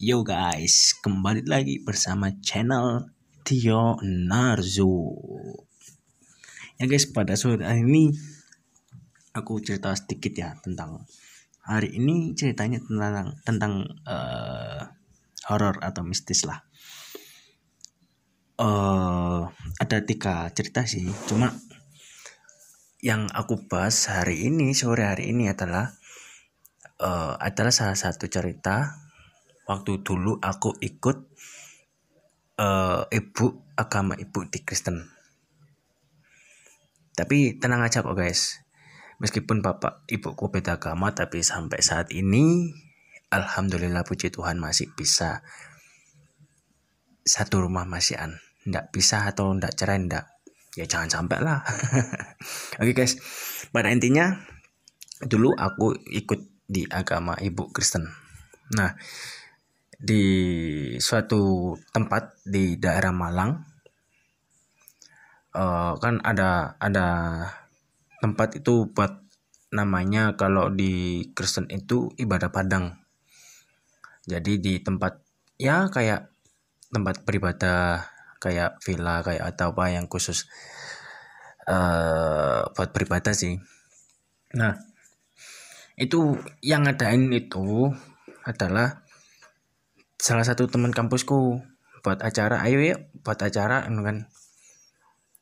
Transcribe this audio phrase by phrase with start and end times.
[0.00, 3.12] Yo guys, kembali lagi bersama channel
[3.44, 5.12] Tio Narzo.
[6.80, 8.08] Ya guys, pada sore hari ini
[9.36, 11.04] aku cerita sedikit ya tentang
[11.60, 13.72] hari ini ceritanya tentang tentang
[14.08, 14.88] uh,
[15.52, 16.64] horor atau mistis lah.
[18.56, 19.52] Uh,
[19.84, 21.52] ada tiga cerita sih, cuma
[23.04, 25.92] yang aku bahas hari ini sore hari ini adalah
[27.04, 29.09] uh, adalah salah satu cerita
[29.70, 31.16] waktu dulu aku ikut
[32.58, 33.46] uh, ibu
[33.78, 35.06] agama ibu di Kristen.
[37.14, 38.58] Tapi tenang aja kok guys.
[39.22, 42.72] Meskipun bapak ibuku beda agama tapi sampai saat ini
[43.30, 45.46] alhamdulillah puji Tuhan masih bisa
[47.22, 48.42] satu rumah masih an.
[48.66, 50.26] Nggak bisa atau nggak cerai ndak.
[50.74, 51.62] Ya jangan sampai lah.
[52.82, 53.22] Oke okay, guys.
[53.70, 54.34] Pada intinya
[55.22, 58.08] dulu aku ikut di agama ibu Kristen.
[58.70, 58.94] Nah,
[60.00, 60.24] di
[60.96, 63.52] suatu tempat di daerah Malang.
[65.52, 67.06] Uh, kan ada ada
[68.24, 69.20] tempat itu buat
[69.70, 72.96] namanya kalau di Kristen itu ibadah padang.
[74.24, 75.20] Jadi di tempat
[75.60, 76.32] ya kayak
[76.88, 78.08] tempat beribadah
[78.40, 80.48] kayak villa kayak atau apa yang khusus
[81.68, 83.60] uh, buat beribadah sih.
[84.56, 84.80] Nah
[86.00, 87.92] itu yang ngadain itu
[88.48, 89.04] adalah
[90.20, 91.64] salah satu teman kampusku
[92.04, 94.28] buat acara ayo ya buat acara kan.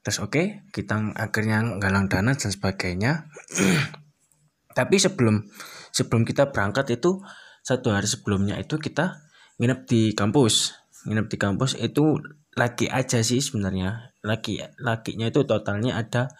[0.06, 3.26] Terus oke okay, kita akhirnya galang dana dan sebagainya.
[4.78, 5.42] Tapi sebelum
[5.90, 7.18] sebelum kita berangkat itu
[7.66, 9.18] satu hari sebelumnya itu kita
[9.58, 10.78] nginep di kampus.
[11.10, 12.22] Nginep di kampus itu
[12.54, 14.14] lagi aja sih sebenarnya.
[14.22, 16.30] Lagi lakinya itu totalnya ada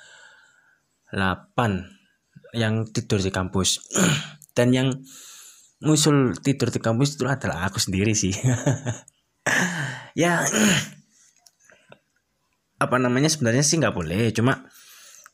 [1.11, 3.83] 8 yang tidur di kampus.
[4.57, 4.89] Dan yang
[5.79, 8.35] musul tidur di kampus itu adalah aku sendiri sih.
[10.19, 10.43] Ya
[12.85, 14.29] apa namanya sebenarnya sih nggak boleh.
[14.35, 14.67] Cuma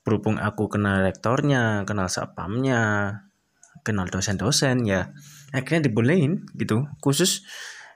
[0.04, 2.82] berhubung aku kenal rektornya kenal sapamnya
[3.80, 5.10] kenal dosen-dosen ya
[5.56, 6.84] akhirnya dibolehin gitu.
[7.00, 7.42] Khusus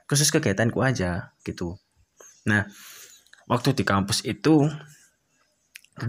[0.09, 1.77] khusus kegiatanku aja gitu.
[2.49, 2.65] Nah
[3.45, 4.65] waktu di kampus itu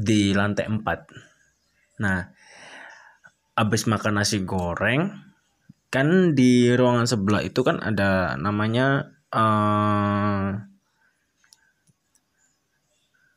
[0.00, 2.30] di lantai 4 nah
[3.58, 5.29] habis makan nasi goreng
[5.90, 10.54] kan di ruangan sebelah itu kan ada namanya uh,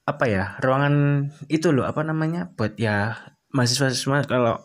[0.03, 3.17] apa ya ruangan itu loh apa namanya buat ya
[3.49, 4.61] mahasiswa semua kalau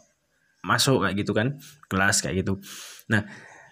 [0.61, 1.57] masuk kayak gitu kan
[1.89, 2.61] kelas kayak gitu.
[3.09, 3.25] Nah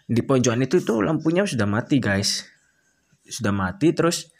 [0.06, 2.46] di pojokan itu tuh lampunya sudah mati guys.
[3.26, 4.32] Sudah mati terus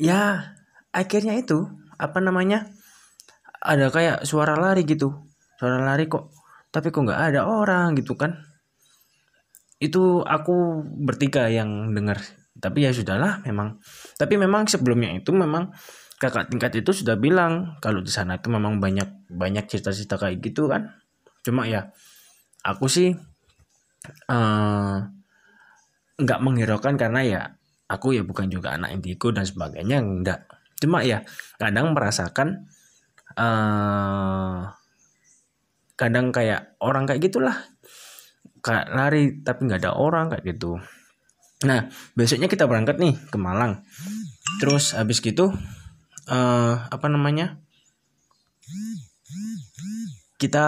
[0.00, 0.54] ya
[0.94, 1.66] akhirnya itu
[2.00, 2.70] apa namanya
[3.60, 5.12] ada kayak suara lari gitu.
[5.60, 6.39] Suara lari kok
[6.70, 8.38] tapi kok nggak ada orang gitu kan?
[9.82, 12.22] Itu aku bertiga yang dengar.
[12.58, 13.78] Tapi ya sudahlah memang.
[14.18, 15.74] Tapi memang sebelumnya itu memang
[16.20, 20.70] kakak tingkat itu sudah bilang kalau di sana itu memang banyak banyak cerita-cerita kayak gitu
[20.70, 20.94] kan.
[21.42, 21.90] Cuma ya
[22.62, 23.16] aku sih
[24.28, 24.96] eh,
[26.20, 27.42] nggak uh, menghiraukan karena ya
[27.90, 30.46] aku ya bukan juga anak indigo dan sebagainya enggak
[30.80, 31.26] cuma ya
[31.60, 32.70] kadang merasakan
[33.36, 34.70] uh,
[36.00, 37.52] kadang kayak orang kayak gitulah.
[38.64, 40.80] Kayak lari tapi nggak ada orang kayak gitu.
[41.68, 43.84] Nah besoknya kita berangkat nih ke Malang.
[44.64, 45.52] Terus habis gitu
[46.32, 47.60] uh, apa namanya
[50.40, 50.66] kita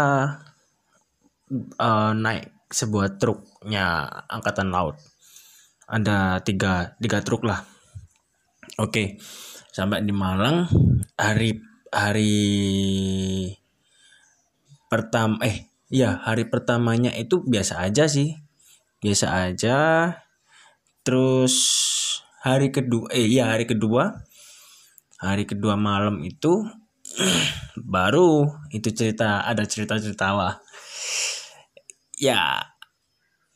[1.81, 5.01] uh, naik sebuah truknya angkatan laut.
[5.89, 7.65] Ada tiga tiga truk lah.
[8.77, 9.17] Oke
[9.73, 10.69] sampai di Malang
[11.17, 11.57] hari
[11.89, 12.37] hari
[14.93, 18.37] pertama eh ya hari pertamanya itu biasa aja sih.
[19.01, 19.77] Biasa aja.
[21.01, 21.57] Terus
[22.45, 24.21] hari kedua eh ya hari kedua.
[25.17, 26.69] Hari kedua malam itu
[27.97, 30.61] baru itu cerita ada cerita cerita lah.
[32.21, 32.69] Ya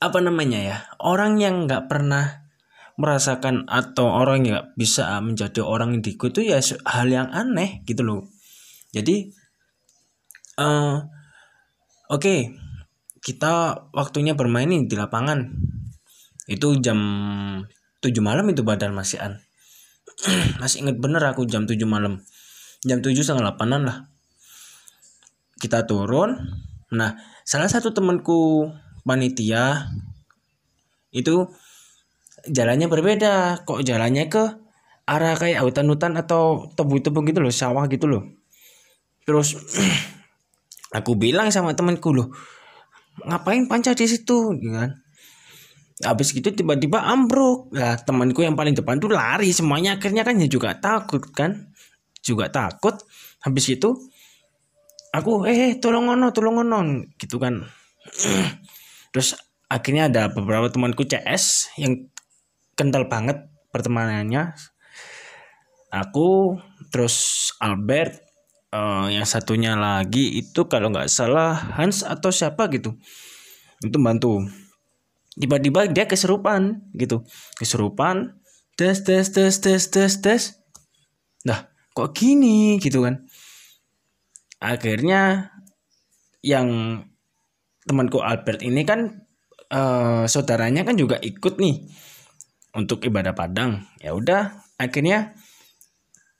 [0.00, 2.48] apa namanya ya orang yang nggak pernah
[2.96, 8.00] merasakan atau orang yang nggak bisa menjadi orang indigo itu ya hal yang aneh gitu
[8.00, 8.24] loh.
[8.96, 9.28] Jadi
[10.56, 11.15] uh,
[12.06, 12.54] Oke,
[13.18, 15.42] kita waktunya bermain nih di lapangan.
[16.46, 16.98] Itu jam
[17.98, 19.42] 7 malam itu badan masih an.
[20.62, 22.22] masih inget bener aku jam 7 malam.
[22.86, 24.06] Jam 7 setengah 8 lah.
[25.58, 26.38] Kita turun.
[26.94, 28.70] Nah, salah satu temanku
[29.02, 29.90] panitia
[31.10, 31.50] itu
[32.46, 33.66] jalannya berbeda.
[33.66, 34.44] Kok jalannya ke
[35.10, 38.22] arah kayak hutan-hutan atau tebu-tebu gitu loh, sawah gitu loh.
[39.26, 39.58] Terus
[40.94, 42.30] aku bilang sama temanku loh
[43.24, 44.52] ngapain panca di situ?
[44.60, 44.92] Gitu kan.
[46.04, 47.72] Habis gitu tiba-tiba ambruk.
[47.72, 49.48] Lah temanku yang paling depan tuh lari.
[49.56, 51.72] Semuanya akhirnya kan ya juga takut kan.
[52.20, 53.00] Juga takut.
[53.40, 53.96] Habis itu
[55.16, 56.80] aku eh, eh tolong ono tolong ono.
[57.16, 57.64] Gitu kan.
[59.12, 59.32] Terus
[59.72, 62.12] akhirnya ada beberapa temanku CS yang
[62.76, 64.52] kental banget pertemanannya.
[65.88, 66.60] Aku
[66.92, 68.25] terus Albert
[68.72, 72.96] uh, yang satunya lagi itu kalau nggak salah Hans atau siapa gitu.
[73.84, 74.46] Itu bantu.
[75.36, 77.22] Tiba-tiba dia keserupan gitu.
[77.60, 78.40] Keserupan
[78.74, 80.42] tes tes tes tes tes tes.
[81.44, 83.28] Nah kok gini gitu kan.
[84.56, 85.52] Akhirnya
[86.40, 87.02] yang
[87.84, 89.28] temanku Albert ini kan
[89.68, 91.84] uh, saudaranya kan juga ikut nih
[92.72, 93.84] untuk ibadah padang.
[94.00, 95.36] Ya udah akhirnya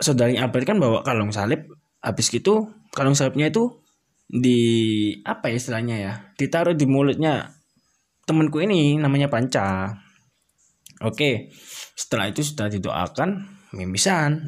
[0.00, 1.75] saudaranya Albert kan bawa kalung salib
[2.06, 3.82] habis gitu kalung salibnya itu
[4.30, 4.58] di
[5.26, 7.50] apa ya istilahnya ya ditaruh di mulutnya
[8.26, 9.98] temanku ini namanya Panca.
[11.02, 11.50] Oke
[11.98, 13.42] setelah itu sudah didoakan
[13.74, 14.46] mimisan.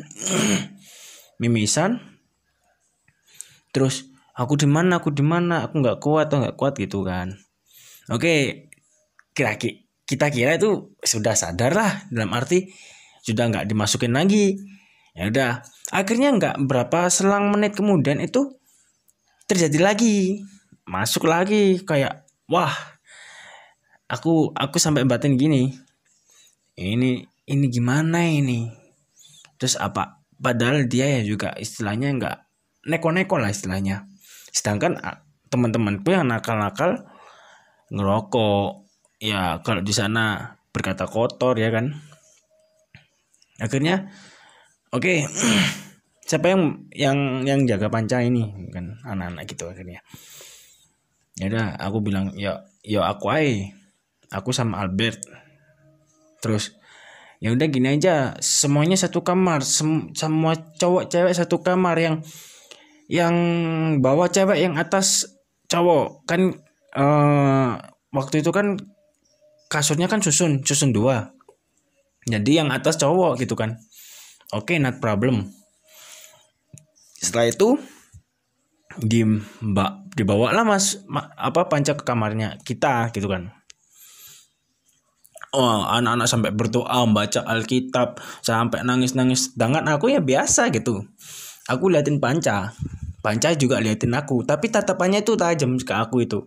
[1.42, 2.02] Mimisan.
[3.70, 7.30] Terus aku di mana aku di mana aku nggak kuat atau nggak kuat gitu kan.
[8.10, 8.66] Oke
[9.30, 9.54] kira
[10.02, 12.66] kita kira itu sudah sadar lah dalam arti
[13.22, 14.58] sudah nggak dimasukin lagi
[15.18, 15.52] ya udah.
[15.90, 18.54] Akhirnya nggak berapa selang menit kemudian itu
[19.50, 20.46] terjadi lagi.
[20.86, 22.70] Masuk lagi kayak wah
[24.06, 25.74] aku aku sampai batin gini.
[26.78, 28.70] Ini ini gimana ini?
[29.58, 32.36] Terus apa padahal dia ya juga istilahnya nggak
[32.86, 34.06] neko-neko lah istilahnya.
[34.54, 34.96] Sedangkan
[35.50, 37.04] teman-temanku yang nakal-nakal
[37.90, 38.86] ngerokok.
[39.18, 41.98] Ya kalau di sana berkata kotor ya kan.
[43.58, 44.14] Akhirnya
[44.92, 45.18] oke okay.
[46.28, 46.62] siapa yang
[46.92, 47.18] yang
[47.48, 48.68] yang jaga panca ini?
[48.68, 50.04] Kan anak-anak gitu akhirnya.
[51.40, 53.72] Ya udah aku bilang ya ya aku ay
[54.28, 55.24] aku sama Albert.
[56.44, 56.76] Terus
[57.40, 59.64] ya udah gini aja semuanya satu kamar.
[59.64, 61.96] Sem semua cowok cewek satu kamar.
[61.96, 62.16] Yang
[63.08, 63.34] yang
[64.04, 65.24] bawa cewek yang atas
[65.72, 66.28] cowok.
[66.28, 66.60] Kan
[66.92, 67.80] uh,
[68.12, 68.76] waktu itu kan
[69.72, 71.32] kasurnya kan susun susun dua.
[72.28, 73.80] Jadi yang atas cowok gitu kan
[74.48, 75.44] Oke, okay, not problem.
[77.20, 77.76] Setelah itu
[78.96, 79.20] di
[79.60, 83.52] mbak dibawa lah mas ma, apa panca ke kamarnya kita gitu kan.
[85.52, 91.04] Oh anak-anak sampai berdoa membaca alkitab sampai nangis nangis sedangkan aku ya biasa gitu.
[91.68, 92.72] Aku liatin panca.
[93.20, 94.48] Panca juga liatin aku.
[94.48, 96.40] Tapi tatapannya itu tajam ke aku itu.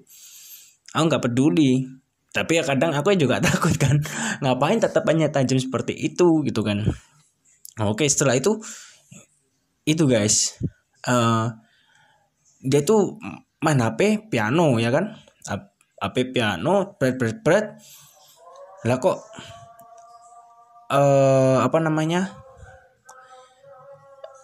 [0.97, 1.85] Aku nggak peduli.
[2.33, 4.01] Tapi ya kadang aku juga takut kan.
[4.41, 6.89] Ngapain tatapannya tajam seperti itu gitu kan
[7.79, 8.59] Oke, setelah itu
[9.87, 10.59] itu guys,
[11.07, 11.55] uh,
[12.59, 13.15] dia tuh
[13.63, 15.15] main HP piano ya kan,
[16.01, 17.65] HP piano, berat berat berat,
[18.83, 19.23] lah kok
[20.91, 22.41] uh, apa namanya?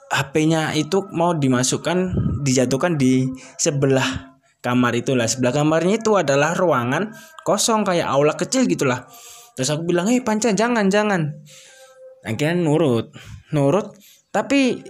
[0.07, 2.15] HP-nya itu mau dimasukkan
[2.47, 3.27] dijatuhkan di
[3.59, 7.11] sebelah kamar itulah sebelah kamarnya itu adalah ruangan
[7.43, 9.03] kosong kayak aula kecil gitulah.
[9.59, 11.43] Terus aku bilang hei panca jangan jangan
[12.27, 13.15] akhirnya nurut.
[13.55, 13.95] Nurut
[14.35, 14.83] tapi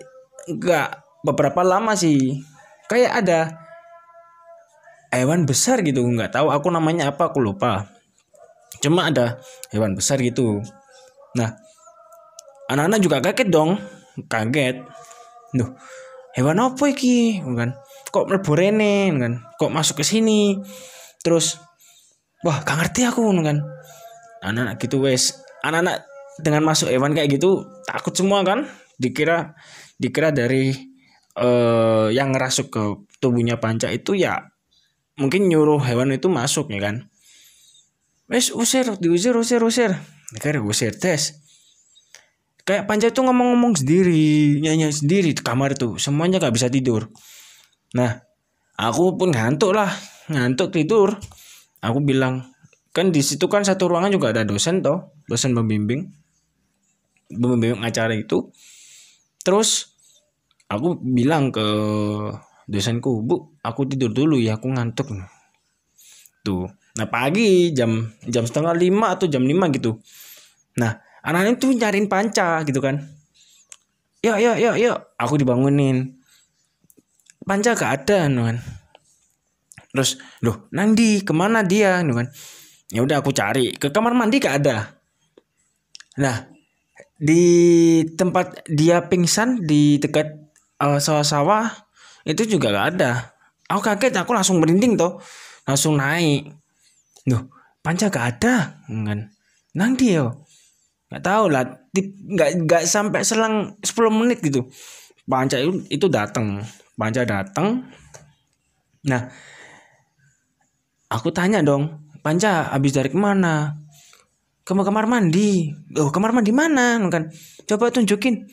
[0.49, 2.41] nggak beberapa lama sih.
[2.89, 3.39] Kayak ada
[5.13, 7.85] hewan besar gitu nggak tahu aku namanya apa aku lupa.
[8.81, 9.37] Cuma ada
[9.69, 10.65] hewan besar gitu.
[11.37, 11.53] Nah
[12.73, 13.77] anak-anak juga kaget dong.
[14.25, 14.81] Kaget.
[15.53, 15.77] Duh,
[16.33, 17.39] hewan apa iki?
[17.45, 17.77] Kan
[18.17, 18.53] kok mlebu
[19.21, 19.33] kan?
[19.61, 20.57] Kok masuk ke sini?
[21.21, 21.61] Terus
[22.41, 23.61] wah gak ngerti aku kan?
[24.41, 25.37] Anak-anak gitu wes.
[25.61, 28.69] Anak-anak dengan masuk hewan kayak gitu takut semua kan?
[28.97, 29.53] Dikira
[29.97, 30.73] dikira dari
[31.37, 32.83] uh, yang ngerasuk ke
[33.21, 34.53] tubuhnya panca itu ya
[35.17, 37.09] mungkin nyuruh hewan itu masuk ya kan?
[38.27, 39.91] Wes usir diusir usir usir.
[40.35, 41.39] Akhirnya usir tes.
[42.67, 45.95] Kayak panca itu ngomong-ngomong sendiri nyanyi sendiri di kamar itu.
[45.95, 47.07] Semuanya gak bisa tidur.
[47.95, 48.19] Nah
[48.75, 49.87] aku pun ngantuk lah.
[50.27, 51.15] Ngantuk tidur.
[51.79, 52.51] Aku bilang
[52.91, 56.16] kan di situ kan satu ruangan juga ada dosen toh dosen pembimbing
[57.31, 58.51] membimbing acara itu.
[59.43, 59.95] Terus
[60.67, 61.67] aku bilang ke
[62.67, 65.07] dosenku bu aku tidur dulu ya aku ngantuk.
[66.43, 66.67] Tuh.
[66.97, 69.99] Nah pagi jam jam setengah lima atau jam lima gitu.
[70.79, 72.99] Nah anak-anak itu nyariin panca gitu kan.
[74.23, 76.19] Yuk yuk yuk yuk aku dibangunin.
[77.47, 78.57] Panca gak ada kan.
[79.95, 82.03] Terus loh Nandi ke mana dia?
[82.03, 82.27] Kan.
[82.91, 83.71] Ya udah aku cari.
[83.71, 84.99] Ke kamar mandi gak ada.
[86.19, 86.56] Nah
[87.17, 87.43] di
[88.13, 90.37] tempat dia pingsan di dekat
[90.81, 91.73] uh, sawah-sawah
[92.25, 93.33] itu juga gak ada.
[93.67, 95.19] Aku kaget, aku langsung merinding toh,
[95.67, 96.47] langsung naik.
[97.27, 97.43] Duh,
[97.83, 98.79] panca gak ada?
[98.87, 99.33] Kan.
[99.75, 100.25] Nang dia
[101.07, 101.63] nggak tahu lah
[101.95, 104.67] nggak nggak sampai selang 10 menit gitu.
[105.23, 106.63] Panca itu itu datang
[106.97, 107.85] panca datang
[109.05, 109.29] nah
[111.13, 113.77] aku tanya dong panca habis dari ke mana
[114.67, 115.71] ke kamar mandi.
[115.95, 116.99] Oh kamar mandi mana?
[117.07, 117.31] Kan
[117.63, 118.51] coba tunjukin.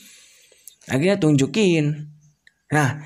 [0.86, 2.06] Akhirnya tunjukin.
[2.70, 3.02] Nah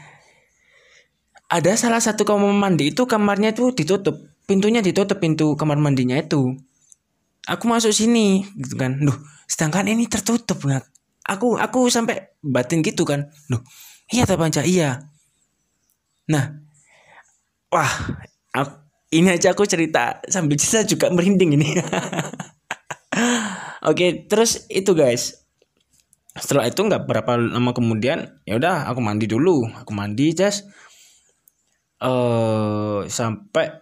[1.49, 4.21] ada salah satu kamar mandi itu kamarnya itu ditutup.
[4.45, 6.53] Pintunya ditutup pintu kamar mandinya itu.
[7.49, 9.01] Aku masuk sini gitu kan.
[9.01, 9.17] Loh
[9.49, 10.85] sedangkan ini tertutup kan
[11.25, 13.33] aku aku sampai batin gitu kan.
[13.49, 13.65] Loh
[14.13, 14.61] iya tak panca?
[14.61, 15.01] Iya.
[16.29, 16.61] Nah
[17.73, 17.89] wah
[18.53, 18.73] aku,
[19.17, 21.73] ini aja aku cerita sambil cerita juga merinding ini
[23.83, 25.45] oke terus itu guys.
[26.39, 29.67] Setelah itu nggak berapa lama kemudian ya udah aku mandi dulu.
[29.83, 30.71] Aku mandi just
[31.99, 33.75] uh, sampai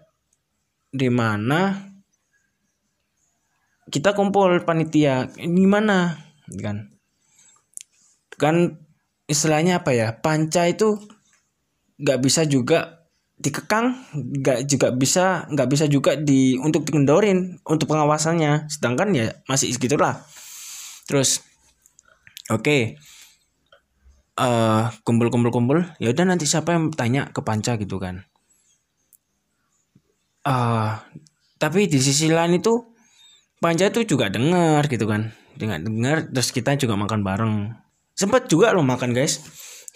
[0.88, 1.92] di mana
[3.92, 5.28] kita kumpul panitia.
[5.36, 6.16] Gimana
[6.56, 6.96] kan.
[8.40, 8.80] Kan
[9.28, 10.16] istilahnya apa ya?
[10.16, 10.96] Panca itu
[12.00, 12.95] nggak bisa juga
[13.36, 18.68] dikekang nggak juga bisa nggak bisa juga di untuk dikendorin untuk pengawasannya.
[18.72, 20.24] Sedangkan ya masih segitulah.
[21.08, 21.44] Terus
[22.50, 22.62] oke.
[22.62, 22.82] Okay.
[24.36, 28.24] uh, kumpul kumpul kumpul ya udah nanti siapa yang tanya ke panca gitu kan.
[30.46, 30.94] Uh,
[31.56, 32.96] tapi di sisi lain itu
[33.56, 35.32] Panja tuh juga dengar gitu kan.
[35.56, 37.54] Dengan dengar terus kita juga makan bareng.
[38.12, 39.40] Sempat juga lo makan guys.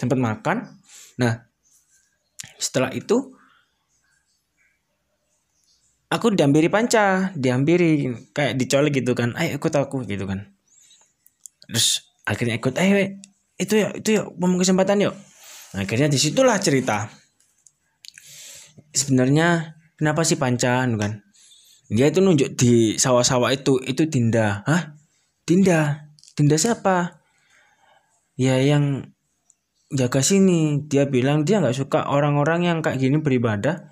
[0.01, 0.81] Sempat makan.
[1.21, 1.45] Nah
[2.61, 3.33] setelah itu
[6.11, 9.33] aku diambiri panca diambiri kayak dicolek gitu kan.
[9.39, 10.51] Ayo ikut aku gitu kan.
[11.71, 13.17] Terus akhirnya ikut ayo
[13.61, 15.17] itu ya itu ya mau kesempatan yuk.
[15.71, 17.07] Nah, akhirnya di situlah cerita.
[18.91, 21.23] Sebenarnya kenapa sih panca kan?
[21.91, 24.63] Dia itu nunjuk di sawah-sawah itu itu Dinda.
[24.67, 24.95] Hah?
[25.47, 26.11] Dinda?
[26.35, 27.23] Dinda siapa?
[28.39, 29.11] Ya yang
[29.91, 30.87] jaga sini.
[30.87, 33.91] Dia bilang dia nggak suka orang-orang yang kayak gini beribadah.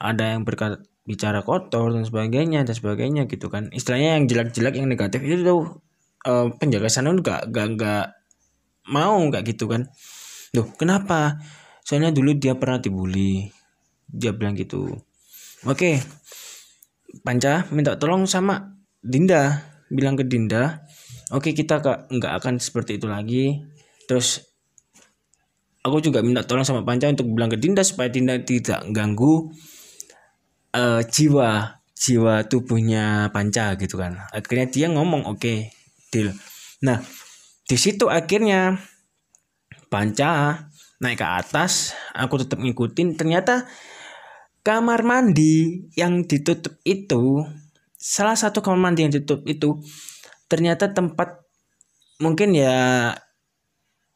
[0.00, 3.72] Ada yang berkata bicara kotor dan sebagainya dan sebagainya gitu kan.
[3.72, 5.80] Istilahnya yang jelek-jelek yang negatif itu tuh
[6.28, 8.04] uh, penjaga sana nggak nggak nggak
[8.92, 9.88] mau nggak gitu kan.
[10.52, 11.40] Duh, kenapa?
[11.84, 13.48] Soalnya dulu dia pernah dibully.
[14.08, 14.96] Dia bilang gitu.
[15.68, 16.00] Oke.
[17.24, 19.64] Panca minta tolong sama Dinda.
[19.88, 20.84] Bilang ke Dinda
[21.32, 23.60] oke kita nggak akan seperti itu lagi.
[24.08, 24.47] Terus
[25.88, 29.50] aku juga minta tolong sama Panca untuk bilang ke Dinda supaya Dinda tidak ganggu
[30.76, 34.20] uh, jiwa jiwa tubuhnya Panca gitu kan.
[34.30, 35.58] Akhirnya dia ngomong oke okay,
[36.14, 36.30] deal.
[36.84, 37.02] Nah
[37.66, 38.78] di situ akhirnya
[39.88, 40.62] Panca
[41.00, 43.18] naik ke atas aku tetap ngikutin.
[43.18, 43.66] Ternyata
[44.62, 47.42] kamar mandi yang ditutup itu
[47.98, 49.80] salah satu kamar mandi yang ditutup itu
[50.46, 51.40] ternyata tempat
[52.18, 53.14] mungkin ya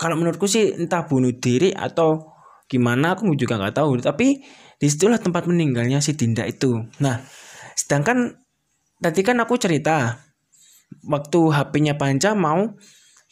[0.03, 2.35] kalau menurutku sih entah bunuh diri atau
[2.67, 4.03] gimana aku juga nggak tahu.
[4.03, 4.43] Tapi
[4.83, 6.75] di situlah tempat meninggalnya si Dinda itu.
[6.99, 7.23] Nah
[7.79, 8.35] sedangkan
[8.99, 10.19] tadi kan aku cerita
[11.07, 12.75] waktu HP-nya Panca mau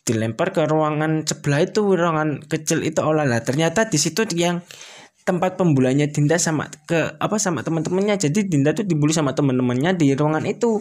[0.07, 3.27] dilempar ke ruangan sebelah itu ruangan kecil itu olah.
[3.27, 4.63] Lah ternyata di situ yang
[5.27, 8.15] tempat pembulannya Dinda sama ke apa sama teman-temannya.
[8.15, 10.79] Jadi Dinda tuh dibully sama teman-temannya di ruangan itu.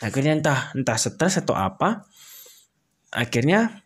[0.00, 2.08] Akhirnya entah entah stres atau apa
[3.12, 3.84] akhirnya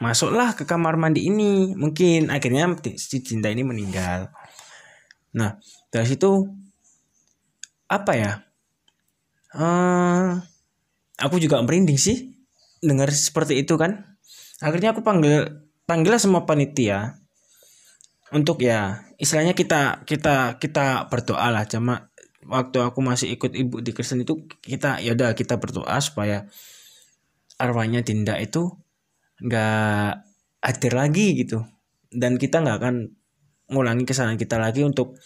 [0.00, 1.76] masuklah ke kamar mandi ini.
[1.76, 4.32] Mungkin akhirnya si Dinda ini meninggal.
[5.36, 5.60] Nah
[5.92, 6.48] dari situ
[7.86, 8.32] apa ya?
[9.50, 10.38] Uh,
[11.18, 12.34] aku juga merinding sih
[12.80, 14.16] dengar seperti itu kan.
[14.64, 17.20] Akhirnya aku panggil panggil semua panitia
[18.32, 21.68] untuk ya istilahnya kita kita kita berdoa lah.
[21.68, 22.10] Cuma
[22.48, 26.48] waktu aku masih ikut ibu di Kristen itu kita ya udah kita berdoa supaya
[27.60, 28.72] arwahnya Dinda itu
[29.40, 30.10] nggak
[30.60, 31.64] hadir lagi gitu.
[32.10, 32.94] Dan kita nggak akan
[33.70, 35.16] ngulangi kesalahan kita lagi untuk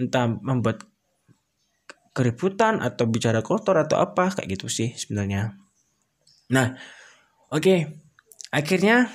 [0.00, 0.88] entah membuat
[2.10, 5.54] keributan atau bicara kotor atau apa kayak gitu sih sebenarnya.
[6.50, 6.74] Nah
[7.54, 7.62] oke.
[7.62, 7.78] Okay.
[8.50, 9.06] akhirnya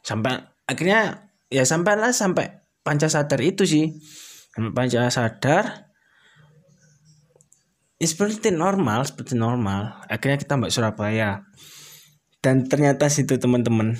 [0.00, 3.92] sampai akhirnya ya sampailah sampai panca sadar itu sih.
[4.54, 5.92] Panca sadar
[8.00, 10.08] ya seperti normal seperti normal.
[10.08, 11.44] Akhirnya kita mbak Surabaya
[12.44, 13.96] dan ternyata situ teman-teman.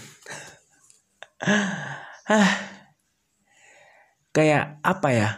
[2.29, 2.53] Ah
[4.37, 5.31] kayak apa ya?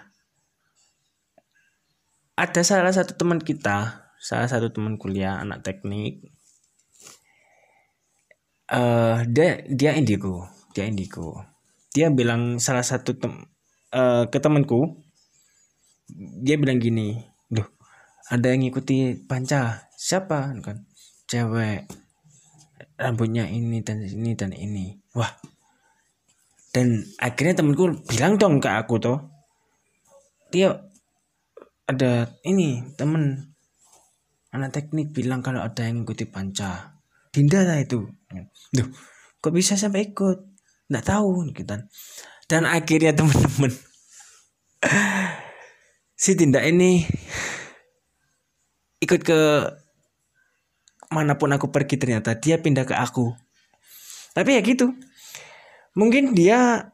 [2.34, 6.26] Ada salah satu teman kita salah satu teman kuliah anak teknik.
[8.66, 10.42] Uh, dia dia indigo
[10.75, 11.38] dia indigo.
[11.94, 13.46] Dia bilang salah satu tem
[13.94, 15.06] uh, ke temanku
[16.42, 17.18] dia bilang gini
[17.50, 17.66] duh
[18.26, 19.86] ada yang ngikuti panca?
[19.94, 20.54] Siapa?
[20.62, 20.86] Kan
[21.30, 22.05] cewek
[22.97, 24.97] rambutnya ini dan ini dan ini.
[25.16, 25.30] Wah.
[26.73, 29.18] Dan akhirnya temenku bilang dong ke aku tuh
[30.52, 30.76] dia
[31.88, 33.52] ada ini temen.
[34.52, 36.97] Anak teknik bilang kalau ada yang ngikuti panca.
[37.28, 38.09] Dinda lah itu.
[38.73, 38.88] Duh,
[39.45, 40.38] kok bisa sampai ikut?
[40.88, 41.85] Nggak tahu gitu kan.
[42.49, 43.75] Dan akhirnya teman-teman
[46.23, 47.04] si Dinda ini
[49.02, 49.40] ikut ke
[51.12, 53.34] mana pun aku pergi ternyata dia pindah ke aku.
[54.32, 54.92] Tapi ya gitu.
[55.96, 56.92] Mungkin dia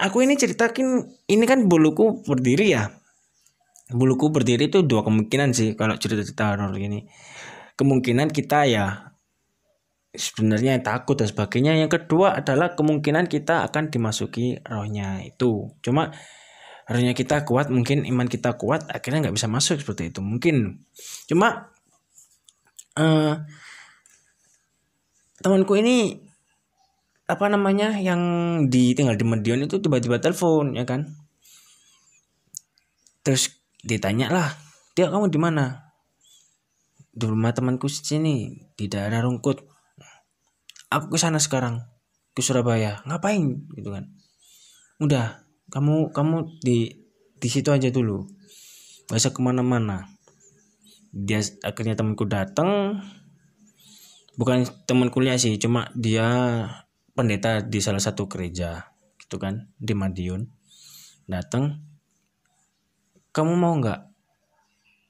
[0.00, 2.88] aku ini ceritakin ini kan buluku berdiri ya.
[3.92, 7.04] Buluku berdiri itu dua kemungkinan sih kalau cerita-cerita horor gini
[7.76, 9.12] kemungkinan kita ya
[10.12, 11.74] sebenarnya takut dan sebagainya.
[11.74, 15.72] Yang kedua adalah kemungkinan kita akan dimasuki rohnya itu.
[15.80, 16.12] Cuma
[16.86, 20.20] rohnya kita kuat mungkin iman kita kuat akhirnya nggak bisa masuk seperti itu.
[20.20, 20.84] Mungkin.
[21.26, 21.71] Cuma
[22.96, 23.40] uh,
[25.40, 26.20] temanku ini
[27.26, 28.20] apa namanya yang
[28.68, 31.08] di tinggal di Medion itu tiba-tiba telepon ya kan?
[33.22, 34.48] Terus ditanya lah
[34.92, 35.94] dia kamu di mana?
[37.12, 39.64] Di rumah temanku sini di daerah Rungkut.
[40.92, 41.80] Aku ke sana sekarang
[42.36, 43.00] ke Surabaya.
[43.08, 43.68] Ngapain?
[43.72, 44.12] Gitu kan.
[45.00, 47.08] Udah kamu kamu di
[47.40, 48.28] di situ aja dulu.
[49.08, 50.11] Gak usah ke mana-mana
[51.12, 52.96] dia akhirnya temanku datang
[54.40, 56.24] bukan teman kuliah sih cuma dia
[57.12, 60.48] pendeta di salah satu gereja gitu kan di Madiun.
[61.28, 61.84] Datang
[63.36, 64.00] kamu mau nggak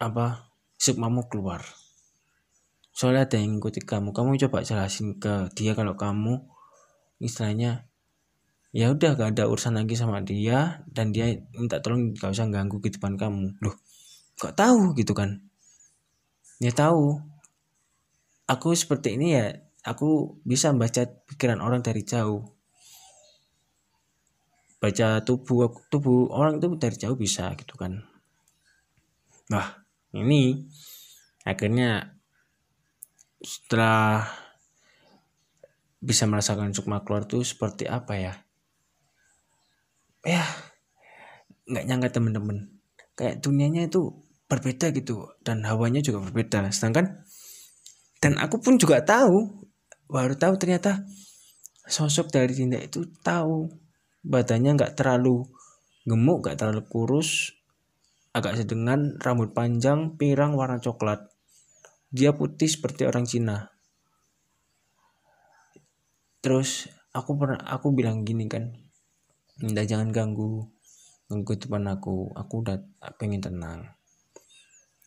[0.02, 1.62] apa sukmamu keluar?
[2.92, 6.42] Soalnya ada yang ngikuti kamu kamu coba jelasin ke dia kalau kamu
[7.22, 7.86] istilahnya
[8.74, 12.82] ya udah gak ada urusan lagi sama dia dan dia minta tolong gak usah ganggu
[12.82, 13.54] kehidupan kamu.
[13.62, 13.78] Loh
[14.36, 15.51] kok tahu gitu kan
[16.62, 17.18] ya tahu.
[18.46, 19.50] Aku seperti ini ya
[19.82, 22.46] aku bisa baca pikiran orang dari jauh.
[24.78, 28.06] Baca tubuh tubuh orang itu dari jauh bisa gitu kan.
[29.50, 29.82] Nah
[30.14, 30.62] ini
[31.42, 32.14] akhirnya
[33.42, 34.22] setelah
[35.98, 38.34] bisa merasakan sukma keluar tuh seperti apa ya?
[40.22, 40.46] Ya
[41.66, 42.58] nggak nyangka temen-temen
[43.14, 44.21] kayak dunianya itu
[44.52, 47.24] berbeda gitu dan hawanya juga berbeda sedangkan
[48.20, 49.64] dan aku pun juga tahu
[50.12, 51.08] baru tahu ternyata
[51.88, 53.72] sosok dari Dinda itu tahu
[54.20, 55.48] badannya nggak terlalu
[56.04, 57.56] gemuk nggak terlalu kurus
[58.36, 61.32] agak sedengan rambut panjang pirang warna coklat
[62.12, 63.72] dia putih seperti orang Cina.
[66.44, 68.68] Terus aku pernah aku bilang gini kan,
[69.64, 70.68] Nda jangan ganggu
[71.32, 72.36] ganggu depan aku.
[72.36, 72.76] Aku udah
[73.16, 73.88] pengen tenang.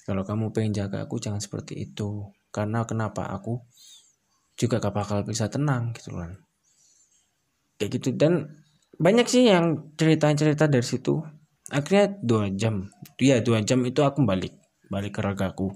[0.05, 2.29] Kalau kamu pengen jaga aku jangan seperti itu.
[2.53, 3.25] Karena kenapa?
[3.33, 3.65] Aku
[4.55, 6.37] juga gak bakal bisa tenang gitu kan.
[7.81, 8.09] Kayak gitu.
[8.13, 8.61] Dan
[8.95, 11.19] banyak sih yang cerita-cerita dari situ.
[11.73, 14.53] Akhirnya dua jam, iya dua jam itu aku balik.
[14.85, 15.73] Balik ke ragaku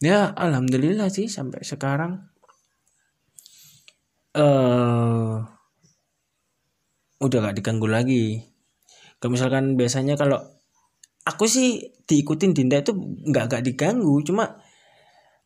[0.00, 2.28] ya alhamdulillah sih sampai sekarang.
[4.36, 5.40] Eh uh,
[7.24, 8.44] udah gak diganggu lagi.
[9.16, 10.44] Kalau misalkan biasanya kalau
[11.26, 14.62] aku sih diikutin Dinda itu nggak gak diganggu cuma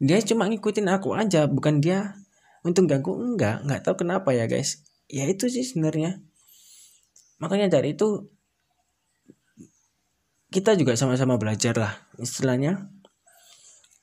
[0.01, 2.21] dia cuma ngikutin aku aja bukan dia
[2.61, 6.21] untuk ganggu enggak nggak tahu kenapa ya guys ya itu sih sebenarnya
[7.41, 8.29] makanya dari itu
[10.53, 12.93] kita juga sama-sama belajar lah istilahnya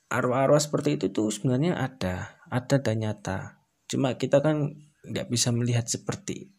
[0.08, 3.60] arwah-arwah seperti itu tuh sebenarnya ada, ada dan nyata.
[3.88, 4.76] Cuma kita kan
[5.08, 6.52] nggak bisa melihat seperti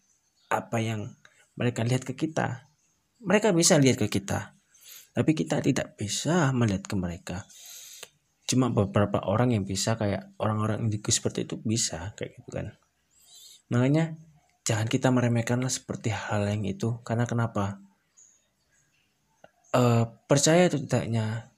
[0.48, 1.16] apa yang
[1.56, 2.68] mereka lihat ke kita.
[3.18, 4.54] Mereka bisa lihat ke kita,
[5.18, 7.42] tapi kita tidak bisa melihat ke mereka.
[8.46, 12.78] Cuma beberapa orang yang bisa kayak orang-orang indigo seperti itu bisa kayak gitu kan.
[13.74, 14.14] Makanya
[14.62, 17.82] jangan kita meremehkanlah seperti hal yang itu karena kenapa?
[19.74, 21.50] Uh, percaya itu tidaknya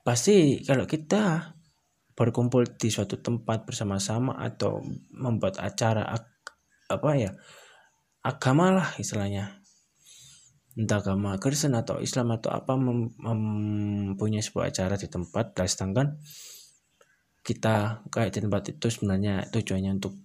[0.00, 1.52] pasti kalau kita
[2.16, 4.80] berkumpul di suatu tempat bersama-sama atau
[5.12, 6.08] membuat acara
[6.90, 7.36] apa ya
[8.24, 9.59] agama lah istilahnya
[10.80, 16.06] entah agama Kristen atau Islam atau apa mem mempunyai sebuah acara di tempat dan sedangkan
[17.44, 20.16] kita kayak di tempat itu sebenarnya tujuannya untuk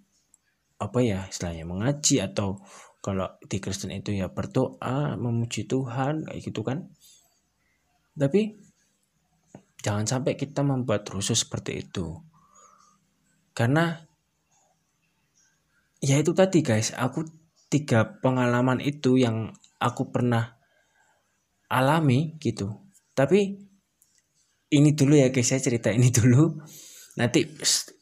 [0.80, 2.64] apa ya istilahnya mengaji atau
[3.04, 6.88] kalau di Kristen itu ya berdoa memuji Tuhan kayak gitu kan
[8.16, 8.56] tapi
[9.86, 12.18] Jangan sampai kita membuat rusuh seperti itu.
[13.54, 13.94] Karena
[16.02, 17.22] ya itu tadi guys, aku
[17.70, 20.56] tiga pengalaman itu yang aku pernah
[21.70, 22.72] alami gitu.
[23.16, 23.60] Tapi
[24.76, 26.60] ini dulu ya guys saya cerita ini dulu.
[27.16, 27.48] Nanti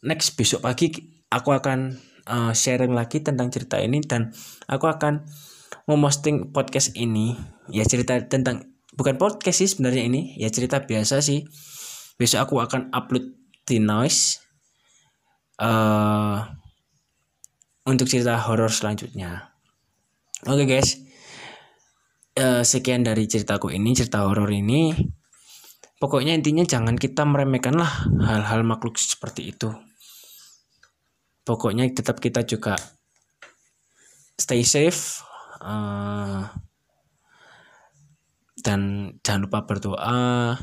[0.02, 0.90] next besok pagi
[1.30, 1.94] aku akan
[2.30, 4.34] uh, sharing lagi tentang cerita ini dan
[4.66, 5.26] aku akan
[5.86, 7.38] memosting podcast ini.
[7.70, 11.46] Ya cerita tentang bukan podcast sih sebenarnya ini ya cerita biasa sih.
[12.18, 13.34] Besok aku akan upload
[13.64, 14.38] di noise
[15.62, 16.46] uh,
[17.86, 19.54] untuk cerita horor selanjutnya.
[20.44, 21.12] Oke okay, guys
[22.38, 24.93] uh, sekian dari ceritaku ini cerita horor ini.
[26.02, 27.88] Pokoknya intinya jangan kita meremehkan lah
[28.28, 29.72] hal-hal makhluk seperti itu.
[31.48, 32.76] Pokoknya tetap kita juga
[34.36, 35.24] stay safe
[35.63, 36.43] uh,
[38.60, 40.60] dan jangan lupa berdoa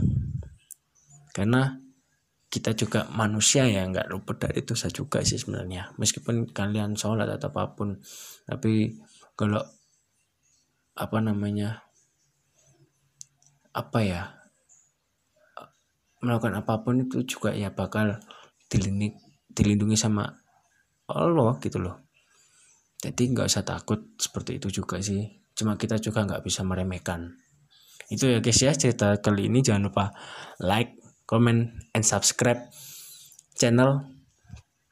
[1.33, 1.81] karena
[2.51, 5.97] kita juga manusia ya nggak luput dari dosa juga sih sebenarnya.
[5.97, 7.97] Meskipun kalian sholat atau apa pun
[8.45, 9.01] tapi
[9.39, 9.65] kalau
[10.95, 11.87] apa namanya
[13.71, 14.23] apa ya
[16.21, 18.21] melakukan apa pun itu juga ya bakal
[18.69, 19.17] dilindungi
[19.51, 20.29] dilindungi sama
[21.11, 22.07] Allah gitu loh.
[23.01, 25.27] Jadi nggak usah takut seperti itu juga sih.
[25.57, 27.35] Cuma kita juga nggak bisa meremehkan.
[28.13, 29.65] Itu ya guys ya cerita kali ini.
[29.65, 30.13] Jangan lupa
[30.61, 32.69] like comment and subscribe
[33.57, 34.05] channel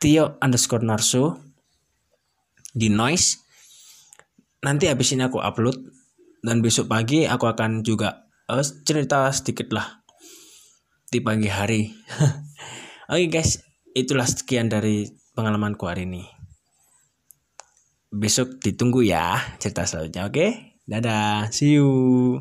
[0.01, 1.37] Tio underscore Narso.
[2.73, 3.48] Di noise
[4.63, 5.79] nanti habis ini aku upload
[6.43, 10.03] dan besok pagi aku akan juga uh, cerita sedikit lah
[11.09, 11.89] di pagi hari.
[13.13, 13.65] Oke okay guys,
[13.97, 16.25] itulah sekian dari pengalamanku hari ini.
[18.13, 20.33] Besok ditunggu ya cerita selanjutnya, oke?
[20.33, 20.51] Okay?
[20.89, 22.41] Dadah, see you.